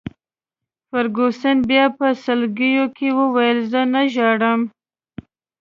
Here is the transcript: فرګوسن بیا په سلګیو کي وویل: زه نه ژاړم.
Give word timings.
فرګوسن 0.89 1.57
بیا 1.69 1.85
په 1.97 2.07
سلګیو 2.23 2.85
کي 2.97 3.07
وویل: 3.19 3.57
زه 3.71 3.81
نه 3.93 4.01
ژاړم. 4.13 4.61